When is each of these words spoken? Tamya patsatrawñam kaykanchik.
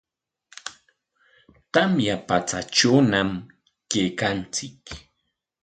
Tamya 1.73 2.15
patsatrawñam 2.27 3.29
kaykanchik. 3.91 4.83